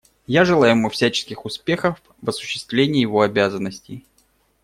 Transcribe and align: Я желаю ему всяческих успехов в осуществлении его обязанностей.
Я 0.25 0.45
желаю 0.45 0.71
ему 0.71 0.89
всяческих 0.89 1.45
успехов 1.45 2.01
в 2.23 2.27
осуществлении 2.27 3.01
его 3.03 3.21
обязанностей. 3.21 4.03